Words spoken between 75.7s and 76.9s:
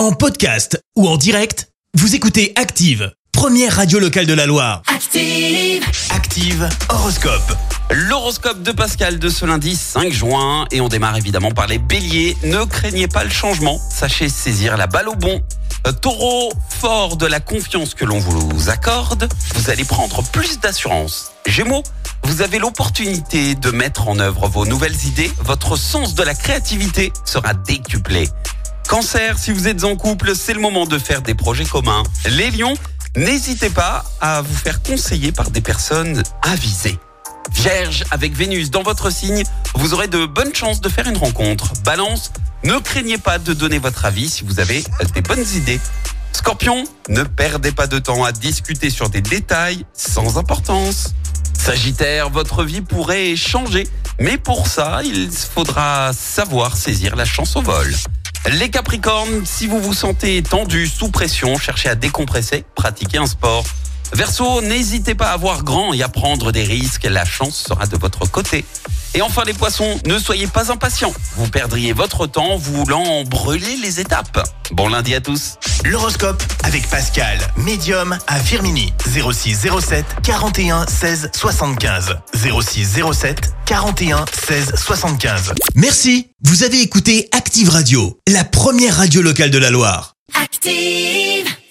L'horoscope avec